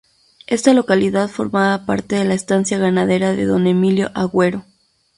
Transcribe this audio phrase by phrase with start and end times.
[0.47, 4.65] Esta localidad formaba parte de la Estancia ganadera de don Emilio Agüero.